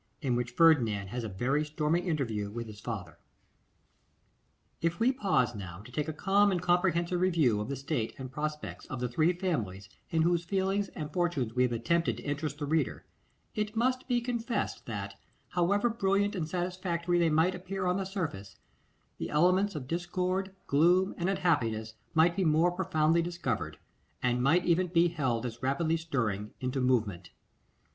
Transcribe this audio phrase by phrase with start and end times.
[0.19, 3.19] In Which Ferdinand Has a Very Stormy Interview with His Father.
[4.81, 8.31] IF WE pause now to take a calm and comprehensive review of the state and
[8.31, 12.57] prospects of the three families, in whose feelings and fortunes we have attempted to interest
[12.57, 13.05] the reader,
[13.53, 15.13] it must be confessed that,
[15.49, 18.55] however brilliant and satisfactory they might appear on the surface,
[19.19, 23.77] the elements of discord, gloom, and unhappiness might be more profoundly discovered,
[24.23, 27.29] and might even be held as rapidly stirring into movement.